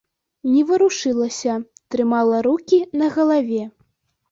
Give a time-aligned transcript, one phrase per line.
[0.53, 1.53] Не варушылася,
[1.95, 3.63] трымала рукі на галаве.